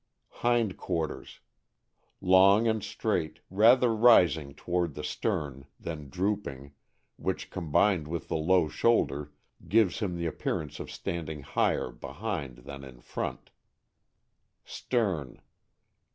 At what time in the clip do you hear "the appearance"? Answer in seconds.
10.17-10.79